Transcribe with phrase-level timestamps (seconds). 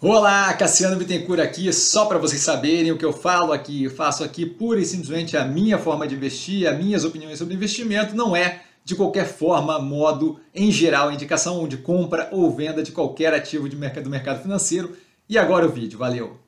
[0.00, 4.22] Olá, Cassiano Bittencourt aqui, só para vocês saberem o que eu falo aqui, eu faço
[4.22, 8.36] aqui pura e simplesmente a minha forma de investir, as minhas opiniões sobre investimento, não
[8.36, 13.68] é de qualquer forma, modo, em geral, indicação de compra ou venda de qualquer ativo
[13.68, 14.96] de mercado, do mercado financeiro.
[15.28, 16.38] E agora o vídeo, valeu!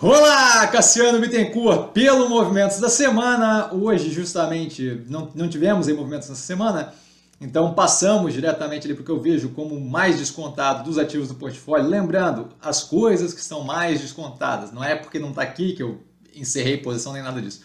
[0.00, 6.40] Olá, Cassiano Bittencourt, pelo Movimentos da Semana, hoje justamente não, não tivemos aí movimentos nessa
[6.40, 6.94] semana,
[7.40, 11.34] então passamos diretamente ali para o que eu vejo como mais descontado dos ativos do
[11.34, 11.86] portfólio.
[11.86, 16.02] Lembrando, as coisas que estão mais descontadas, não é porque não está aqui que eu
[16.34, 17.60] encerrei posição nem nada disso.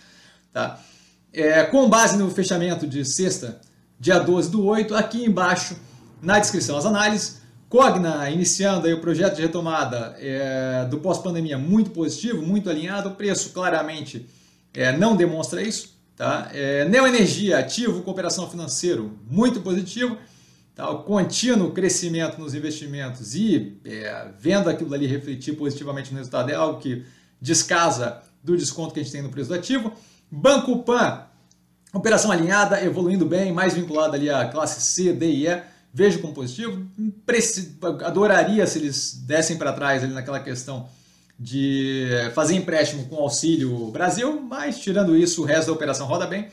[0.52, 0.80] Tá?
[1.32, 3.60] É, com base no fechamento de sexta,
[4.00, 5.76] dia 12 do 8, aqui embaixo
[6.22, 7.42] na descrição as análises.
[7.68, 13.10] Cogna iniciando aí o projeto de retomada é, do pós-pandemia muito positivo, muito alinhado.
[13.10, 14.30] O preço claramente
[14.76, 15.93] é, não demonstra isso.
[16.16, 16.50] Tá?
[16.54, 20.18] É, Neoenergia, ativo, cooperação financeiro, muito positivo.
[20.76, 20.90] Tá?
[20.90, 26.56] O contínuo crescimento nos investimentos e é, vendo aquilo ali refletir positivamente no resultado é
[26.56, 27.06] algo que
[27.42, 29.92] descasa do desconto que a gente tem no preço do ativo.
[30.30, 31.26] Banco Pan,
[31.94, 35.62] operação alinhada, evoluindo bem, mais vinculada ali à classe C, D e E.
[35.96, 36.88] Vejo como positivo.
[38.04, 40.90] Adoraria se eles dessem para trás ali naquela questão
[41.44, 46.48] de fazer empréstimo com auxílio Brasil, mas tirando isso, o resto da operação roda bem,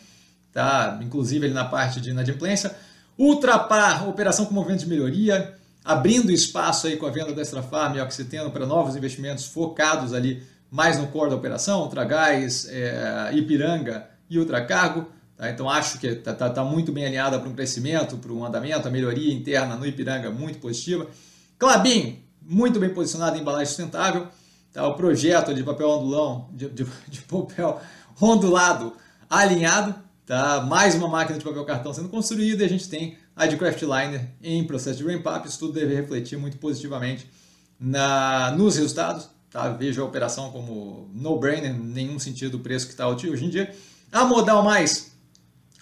[0.52, 0.98] tá?
[1.00, 2.74] inclusive ali na parte de inadimplência.
[3.16, 7.96] Ultrapar, operação com movimento de melhoria, abrindo espaço aí com a venda da Extra Farm
[7.96, 14.08] e Oxiteno para novos investimentos focados ali mais no core da operação, Ultragás, é, Ipiranga
[14.28, 15.06] e Ultracargo.
[15.36, 15.50] Tá?
[15.50, 18.88] Então acho que está tá, tá muito bem alinhada para um crescimento, para um andamento,
[18.88, 21.06] a melhoria interna no Ipiranga muito positiva.
[21.56, 24.27] Clabin, muito bem posicionado em embalagem sustentável.
[24.72, 24.86] Tá?
[24.86, 27.80] O projeto de papel ondulão, de, de, de papel
[28.20, 28.92] ondulado
[29.28, 29.94] alinhado,
[30.27, 30.60] tá?
[30.60, 34.28] mais uma máquina de papel cartão sendo construída e a gente tem a de Craftliner
[34.42, 35.48] em processo de ramp-up.
[35.48, 37.28] Isso tudo deve refletir muito positivamente
[37.78, 39.30] na, nos resultados.
[39.50, 39.68] Tá?
[39.70, 43.74] Vejo a operação como no-brainer, nenhum sentido o preço que está hoje em dia.
[44.12, 45.12] A Modal Mais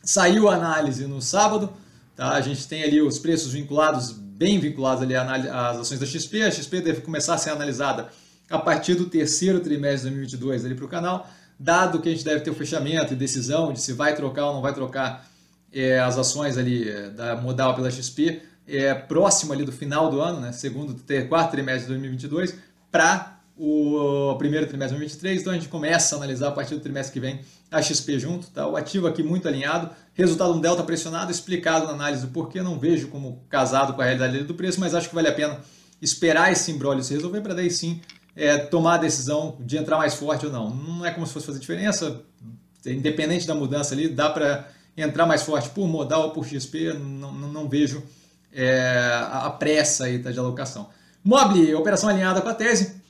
[0.02, 1.72] saiu a análise no sábado.
[2.16, 2.32] Tá?
[2.32, 6.42] A gente tem ali os preços vinculados, bem vinculados ali às ações da XP.
[6.42, 8.08] A XP deve começar a ser analisada
[8.50, 12.24] a partir do terceiro trimestre de 2022 ali para o canal, dado que a gente
[12.24, 15.28] deve ter o fechamento e decisão de se vai trocar ou não vai trocar
[15.72, 20.20] é, as ações ali é, da Modal pela XP, é, próximo ali do final do
[20.20, 22.54] ano, né, segundo, ter, quarto trimestre de 2022,
[22.90, 26.80] para o primeiro trimestre de 2023, então a gente começa a analisar a partir do
[26.80, 28.68] trimestre que vem a XP junto, tá?
[28.68, 32.78] o ativo aqui muito alinhado, resultado um delta pressionado, explicado na análise do porquê, não
[32.78, 35.60] vejo como casado com a realidade do preço, mas acho que vale a pena
[36.00, 38.00] esperar esse embrólio se resolver para daí sim
[38.38, 40.70] é, tomar a decisão de entrar mais forte ou não.
[40.70, 42.22] Não é como se fosse fazer diferença,
[42.86, 47.32] independente da mudança ali, dá para entrar mais forte por modal ou por XP, não,
[47.32, 48.02] não, não vejo
[48.52, 50.88] é, a pressa aí tá, de alocação.
[51.22, 53.02] Mobile, operação alinhada com a tese,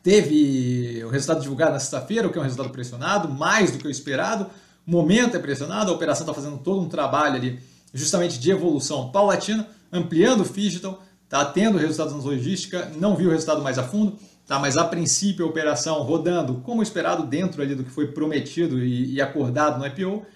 [0.00, 3.88] teve o resultado divulgado na sexta-feira, o que é um resultado pressionado, mais do que
[3.88, 4.46] o esperado,
[4.86, 7.60] o momento é pressionado, a operação está fazendo todo um trabalho ali,
[7.92, 13.32] justamente de evolução paulatina, ampliando o digital, está tendo resultados na logística, não viu o
[13.32, 17.76] resultado mais a fundo, Tá, mas a princípio a operação rodando como esperado dentro ali
[17.76, 20.26] do que foi prometido e, e acordado no IPO.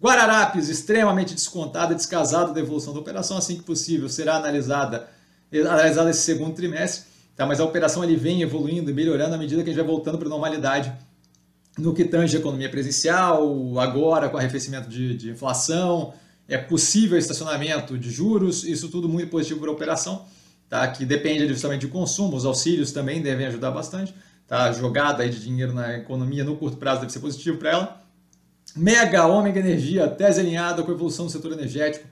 [0.00, 5.08] Guararapes extremamente descontada, descasado da evolução da operação, assim que possível será analisada,
[5.52, 7.10] analisada esse segundo trimestre.
[7.34, 9.92] Tá, mas a operação ele vem evoluindo e melhorando à medida que a gente vai
[9.92, 10.92] voltando para a normalidade
[11.76, 16.14] no que tange a economia presencial, agora com arrefecimento de, de inflação,
[16.48, 20.24] é possível estacionamento de juros, isso tudo muito positivo para a operação
[20.68, 20.86] tá?
[20.88, 24.14] que depende justamente de consumo, os auxílios também devem ajudar bastante.
[24.46, 24.64] Tá?
[24.64, 28.02] A jogada aí de dinheiro na economia no curto prazo deve ser positivo para ela.
[28.74, 32.06] Mega, ômega energia, tese alinhada com a evolução do setor energético,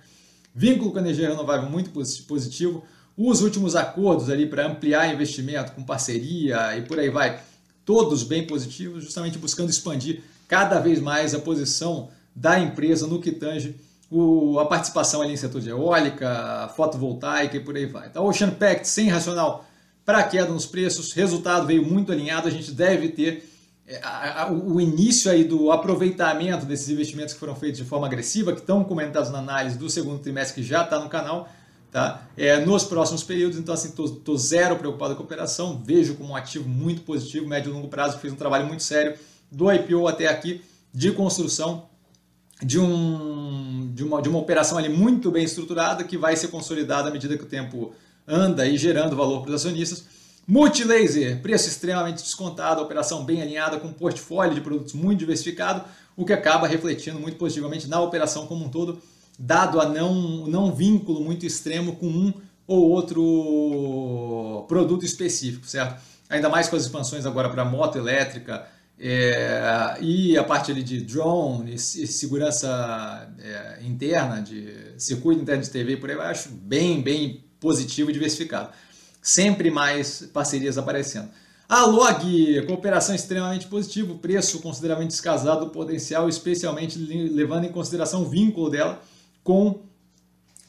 [0.55, 2.85] vínculo com a energia renovável muito positivo.
[3.17, 7.41] Os últimos acordos ali para ampliar investimento com parceria e por aí vai,
[7.85, 13.31] todos bem positivos, justamente buscando expandir cada vez mais a posição da empresa no que
[13.31, 13.77] tange
[14.11, 18.09] o, a participação ali em setor de eólica, fotovoltaica e por aí vai.
[18.09, 19.65] Então, Ocean Pact sem racional
[20.05, 23.49] para queda nos preços, resultado veio muito alinhado, a gente deve ter
[23.87, 28.07] é, a, a, o início aí do aproveitamento desses investimentos que foram feitos de forma
[28.07, 31.49] agressiva, que estão comentados na análise do segundo trimestre, que já está no canal,
[31.91, 32.27] tá?
[32.37, 33.59] É, nos próximos períodos.
[33.59, 37.71] Então, assim, estou zero preocupado com a operação, vejo como um ativo muito positivo, médio
[37.71, 39.17] e longo prazo, fez um trabalho muito sério
[39.51, 40.63] do IPO até aqui
[40.93, 41.87] de construção
[42.63, 47.09] de, um, de, uma, de uma operação ali muito bem estruturada que vai ser consolidada
[47.09, 47.95] à medida que o tempo
[48.27, 50.05] anda e gerando valor para os acionistas.
[50.47, 55.85] Multilaser, preço extremamente descontado, operação bem alinhada com um portfólio de produtos muito diversificado,
[56.17, 59.01] o que acaba refletindo muito positivamente na operação como um todo,
[59.39, 62.35] dado a não, não vínculo muito extremo com um
[62.67, 66.03] ou outro produto específico, certo?
[66.29, 68.67] Ainda mais com as expansões agora para moto elétrica
[68.99, 75.71] é, e a parte ali de drone e, segurança é, interna, de circuito interno de
[75.71, 78.71] TV por aí, eu acho bem, bem positivo e diversificado.
[79.21, 81.29] Sempre mais parcerias aparecendo.
[81.69, 88.71] A Log, cooperação extremamente positiva, preço consideravelmente descasado, potencial, especialmente levando em consideração o vínculo
[88.71, 89.03] dela
[89.43, 89.83] com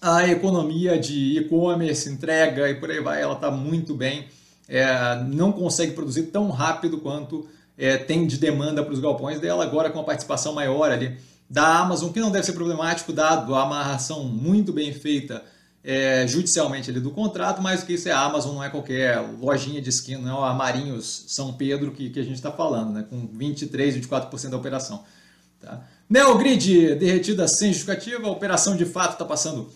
[0.01, 3.21] a economia de e-commerce, entrega e por aí vai.
[3.21, 4.27] Ela está muito bem,
[4.67, 9.63] é, não consegue produzir tão rápido quanto é, tem de demanda para os galpões dela,
[9.63, 11.17] agora com a participação maior ali
[11.49, 15.43] da Amazon, que não deve ser problemático, dado a amarração muito bem feita
[15.83, 19.19] é, judicialmente ali do contrato, mas o que isso é a Amazon, não é qualquer
[19.39, 22.91] lojinha de esquina, não é a Marinhos São Pedro que, que a gente está falando,
[22.91, 25.03] né, com 23, 24% da operação.
[25.61, 25.81] Tá?
[26.09, 29.69] Neogrid derretida sem justificativa, a operação de fato está passando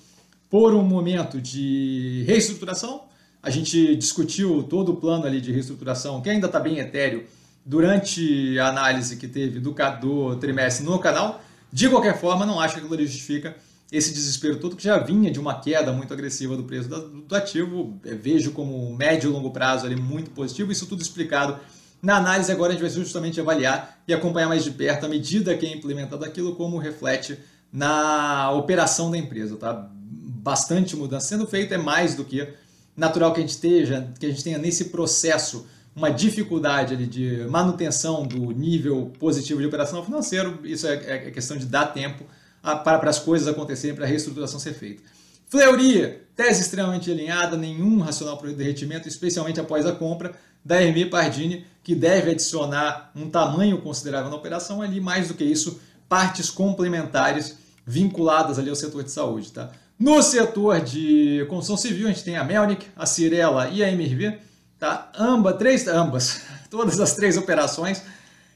[0.50, 3.04] por um momento de reestruturação.
[3.42, 7.25] A gente discutiu todo o plano ali de reestruturação, que ainda está bem etéreo,
[7.69, 11.39] durante a análise que teve do, do trimestre no canal.
[11.71, 13.56] De qualquer forma, não acho que aquilo justifica
[13.92, 18.00] esse desespero todo que já vinha de uma queda muito agressiva do preço do ativo,
[18.04, 21.60] é, vejo como médio e longo prazo ali muito positivo, isso tudo explicado
[22.01, 25.56] na análise agora a gente vai justamente avaliar e acompanhar mais de perto a medida
[25.56, 27.38] que é implementada aquilo como reflete
[27.72, 29.89] na operação da empresa, tá?
[29.94, 32.48] Bastante mudança sendo feita, é mais do que
[32.95, 37.45] natural que a gente esteja, que a gente tenha nesse processo uma dificuldade ali de
[37.50, 42.24] manutenção do nível positivo de operação financeira, isso é, é questão de dar tempo
[42.62, 45.01] para, para as coisas acontecerem, para a reestruturação ser feita.
[45.47, 50.33] Fleury, tese extremamente alinhada, nenhum racional para o derretimento, especialmente após a compra
[50.63, 55.44] da Hermé Pardini, que deve adicionar um tamanho considerável na operação, ali mais do que
[55.44, 59.51] isso, partes complementares vinculadas ali ao setor de saúde.
[59.51, 59.71] Tá?
[59.97, 64.38] No setor de construção civil, a gente tem a Melnick, a Cirela e a MRV,
[64.80, 65.12] tá?
[65.18, 66.42] Amba, três, ambas,
[66.72, 68.02] todas as três operações,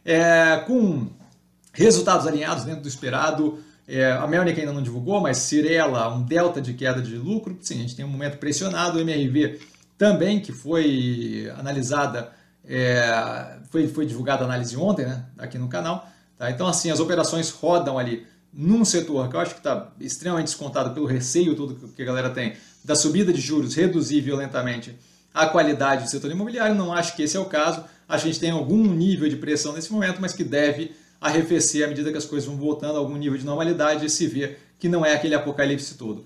[0.06, 1.08] é, com
[1.74, 6.62] resultados alinhados dentro do esperado, é, a Melnick ainda não divulgou, mas Cirela, um delta
[6.62, 7.58] de queda de lucro.
[7.62, 8.98] Sim, a gente tem um momento pressionado.
[8.98, 9.60] O MRV
[9.98, 12.32] também, que foi analisada,
[12.66, 16.08] é, foi, foi divulgada a análise ontem, né, aqui no canal.
[16.38, 16.50] Tá?
[16.50, 20.94] Então, assim, as operações rodam ali num setor que eu acho que está extremamente descontado
[20.94, 22.54] pelo receio todo que a galera tem
[22.86, 24.96] da subida de juros reduzir violentamente
[25.34, 26.76] a qualidade do setor imobiliário.
[26.76, 27.84] Não acho que esse é o caso.
[28.08, 32.12] A gente tem algum nível de pressão nesse momento, mas que deve arrefecer à medida
[32.12, 35.06] que as coisas vão voltando a algum nível de normalidade e se vê que não
[35.06, 36.26] é aquele apocalipse todo.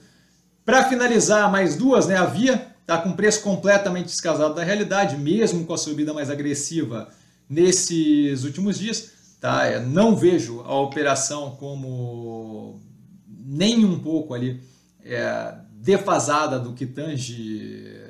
[0.66, 2.18] Para finalizar, mais duas, né?
[2.18, 7.10] A Via está com preço completamente descasado da realidade, mesmo com a subida mais agressiva
[7.50, 9.12] nesses últimos dias.
[9.40, 9.70] Tá?
[9.70, 12.82] Eu não vejo a operação como
[13.28, 14.62] nem um pouco ali
[15.06, 18.07] é, defasada do que tange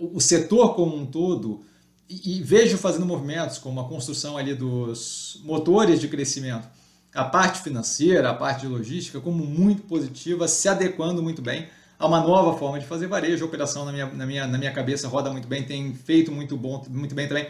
[0.00, 1.64] o setor como um todo
[2.08, 6.66] e, vejo fazendo movimentos como a construção ali dos motores de crescimento,
[7.14, 11.68] a parte financeira, a parte de logística, como muito positiva, se adequando muito bem
[11.98, 13.44] a uma nova forma de fazer varejo.
[13.44, 16.56] A operação, na minha, na minha, na minha cabeça, roda muito bem, tem feito muito,
[16.56, 17.46] bom, muito bem também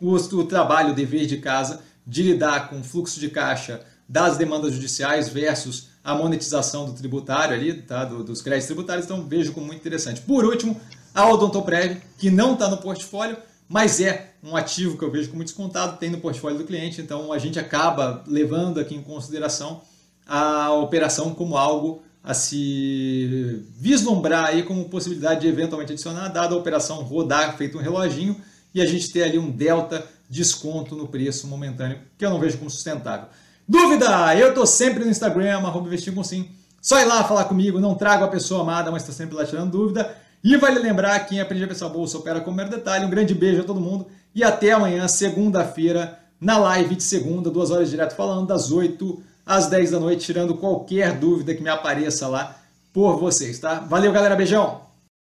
[0.00, 4.36] o, o trabalho, o dever de casa, de lidar com o fluxo de caixa das
[4.36, 8.04] demandas judiciais versus a monetização do tributário ali, tá?
[8.04, 10.20] Do, dos créditos tributários, então vejo como muito interessante.
[10.20, 10.78] Por último,
[11.14, 13.36] a Odontoprev, que não está no portfólio,
[13.68, 17.32] mas é um ativo que eu vejo como descontado, tem no portfólio do cliente, então
[17.32, 19.80] a gente acaba levando aqui em consideração
[20.26, 26.58] a operação como algo a se vislumbrar aí como possibilidade de eventualmente adicionar, dada a
[26.58, 28.36] operação rodar feito um reloginho
[28.74, 32.58] e a gente ter ali um delta desconto no preço momentâneo, que eu não vejo
[32.58, 33.28] como sustentável.
[33.68, 34.34] Dúvida?
[34.36, 36.50] Eu estou sempre no Instagram, arroba com sim.
[36.80, 39.70] Só ir lá falar comigo, não trago a pessoa amada, mas estou sempre lá tirando
[39.70, 40.16] dúvida.
[40.44, 43.06] E vale lembrar, quem aprende a pensar bolsa opera com mero detalhe.
[43.06, 47.70] Um grande beijo a todo mundo e até amanhã, segunda-feira, na live de segunda, duas
[47.70, 52.28] horas direto falando, das 8 às 10 da noite, tirando qualquer dúvida que me apareça
[52.28, 52.58] lá
[52.92, 53.76] por vocês, tá?
[53.76, 54.83] Valeu, galera, beijão!